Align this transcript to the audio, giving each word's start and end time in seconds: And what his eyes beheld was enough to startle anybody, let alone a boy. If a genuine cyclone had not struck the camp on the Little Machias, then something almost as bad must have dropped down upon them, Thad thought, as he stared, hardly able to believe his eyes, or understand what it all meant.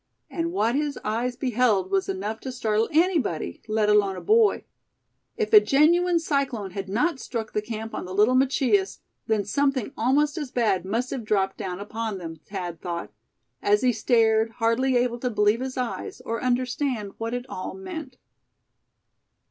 And 0.31 0.51
what 0.51 0.73
his 0.73 0.97
eyes 1.03 1.35
beheld 1.35 1.91
was 1.91 2.09
enough 2.09 2.39
to 2.39 2.51
startle 2.51 2.89
anybody, 2.91 3.61
let 3.67 3.87
alone 3.87 4.15
a 4.15 4.21
boy. 4.21 4.63
If 5.37 5.53
a 5.53 5.59
genuine 5.59 6.17
cyclone 6.17 6.71
had 6.71 6.89
not 6.89 7.19
struck 7.19 7.53
the 7.53 7.61
camp 7.61 7.93
on 7.93 8.05
the 8.05 8.13
Little 8.15 8.33
Machias, 8.33 9.01
then 9.27 9.45
something 9.45 9.93
almost 9.95 10.39
as 10.39 10.49
bad 10.49 10.85
must 10.85 11.11
have 11.11 11.23
dropped 11.23 11.57
down 11.57 11.79
upon 11.79 12.17
them, 12.17 12.35
Thad 12.37 12.81
thought, 12.81 13.11
as 13.61 13.83
he 13.83 13.93
stared, 13.93 14.49
hardly 14.53 14.97
able 14.97 15.19
to 15.19 15.29
believe 15.29 15.59
his 15.61 15.77
eyes, 15.77 16.19
or 16.21 16.41
understand 16.41 17.11
what 17.19 17.35
it 17.35 17.45
all 17.47 17.75
meant. 17.75 18.17